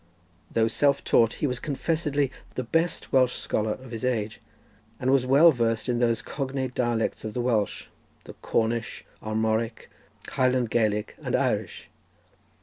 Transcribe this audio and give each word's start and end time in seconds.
Though 0.49 0.67
self 0.67 1.03
taught, 1.03 1.33
he 1.33 1.45
was 1.45 1.59
confessedly 1.59 2.31
the 2.55 2.63
best 2.63 3.13
Welsh 3.13 3.35
scholar 3.35 3.73
of 3.73 3.91
his 3.91 4.03
age, 4.03 4.41
and 4.99 5.11
was 5.11 5.27
well 5.27 5.51
versed 5.51 5.87
in 5.87 5.99
those 5.99 6.23
cognate 6.23 6.73
dialects 6.73 7.23
of 7.23 7.35
the 7.35 7.41
Welsh—the 7.41 8.33
Cornish, 8.41 9.05
Armoric, 9.21 9.91
Highland 10.27 10.71
Gaelic 10.71 11.15
and 11.21 11.35
Irish. 11.35 11.87